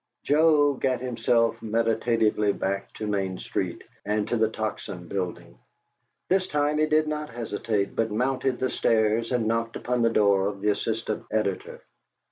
[0.23, 1.15] Joe gat him
[1.61, 5.59] meditatively back to Main Street and to the Tocsin building.
[6.27, 10.47] This time he did not hesitate, but mounted the stairs and knocked upon the door
[10.47, 11.81] of the assistant editor.